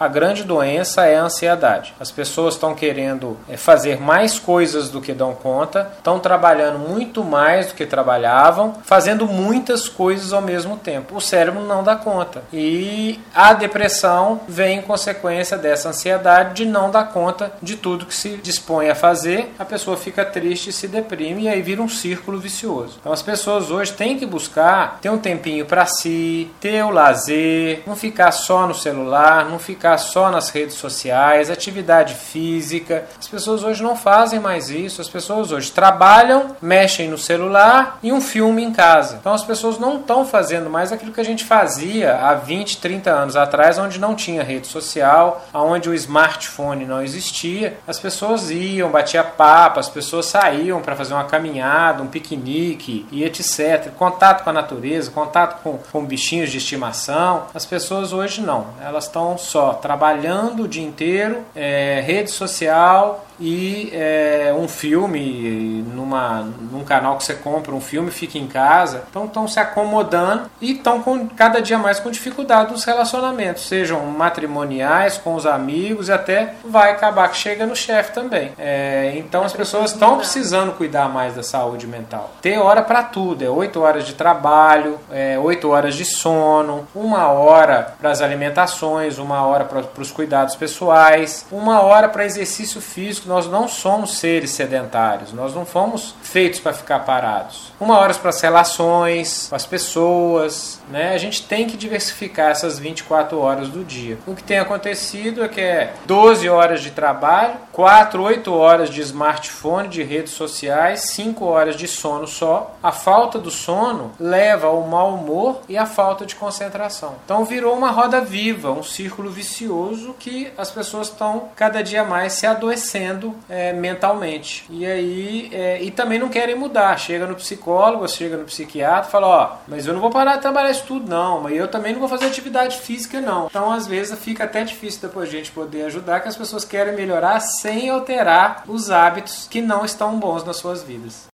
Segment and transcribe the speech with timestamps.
[0.00, 1.92] A grande doença é a ansiedade.
[1.98, 7.24] As pessoas estão querendo é, fazer mais coisas do que dão conta, estão trabalhando muito
[7.24, 11.16] mais do que trabalhavam, fazendo muitas coisas ao mesmo tempo.
[11.16, 12.44] O cérebro não dá conta.
[12.52, 18.14] E a depressão vem em consequência dessa ansiedade de não dar conta de tudo que
[18.14, 19.52] se dispõe a fazer.
[19.58, 22.98] A pessoa fica triste, se deprime e aí vira um círculo vicioso.
[23.00, 27.82] Então as pessoas hoje têm que buscar ter um tempinho para si, ter o lazer,
[27.84, 33.06] não ficar só no celular, não ficar ficar só nas redes sociais, atividade física.
[33.18, 35.00] As pessoas hoje não fazem mais isso.
[35.00, 39.16] As pessoas hoje trabalham, mexem no celular e um filme em casa.
[39.20, 43.10] Então as pessoas não estão fazendo mais aquilo que a gente fazia há 20, 30
[43.10, 47.78] anos atrás, onde não tinha rede social, onde o smartphone não existia.
[47.86, 53.24] As pessoas iam, batia papo, as pessoas saíam para fazer uma caminhada, um piquenique e
[53.24, 53.90] etc.
[53.96, 57.46] Contato com a natureza, contato com, com bichinhos de estimação.
[57.54, 58.66] As pessoas hoje não.
[58.84, 66.48] Elas estão só trabalhando o dia inteiro, é, rede social e é, um filme numa,
[66.70, 69.04] num canal que você compra um filme fica em casa.
[69.10, 75.18] Então estão se acomodando e estão cada dia mais com dificuldade nos relacionamentos sejam matrimoniais
[75.18, 78.52] com os amigos e até vai acabar que chega no chefe também.
[78.58, 82.30] É, então as pessoas estão precisando cuidar mais da saúde mental.
[82.42, 87.28] Ter hora para tudo é oito horas de trabalho é, oito horas de sono uma
[87.28, 93.28] hora para as alimentações uma hora para os cuidados pessoais uma hora para exercício físico
[93.28, 97.72] nós não somos seres sedentários, nós não fomos feitos para ficar parados.
[97.78, 101.14] Uma hora para as relações, para as pessoas, né?
[101.14, 104.18] A gente tem que diversificar essas 24 horas do dia.
[104.26, 109.00] O que tem acontecido é que é 12 horas de trabalho, 4, 8 horas de
[109.02, 112.74] smartphone, de redes sociais, 5 horas de sono só.
[112.82, 117.16] A falta do sono leva ao mau humor e à falta de concentração.
[117.24, 122.34] Então virou uma roda viva, um círculo vicioso que as pessoas estão cada dia mais
[122.34, 124.64] se adoecendo é, mentalmente.
[124.70, 126.96] E aí, é, e também não querem mudar.
[126.98, 130.70] Chega no psicólogo, chega no psiquiatra, fala: Ó, mas eu não vou parar de trabalhar
[130.70, 131.40] isso tudo, não.
[131.42, 133.46] Mas eu também não vou fazer atividade física, não.
[133.46, 136.94] Então, às vezes, fica até difícil depois a gente poder ajudar, que as pessoas querem
[136.94, 141.26] melhorar sem alterar os hábitos que não estão bons nas suas vidas.